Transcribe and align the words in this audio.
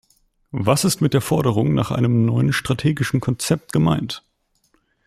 Was 0.49 0.83
ist 0.83 0.99
mit 1.01 1.13
der 1.13 1.21
Forderung 1.21 1.75
nach 1.75 1.91
einem 1.91 2.25
neuen 2.25 2.53
strategischen 2.53 3.19
Konzept 3.19 3.71
gemeint? 3.71 4.23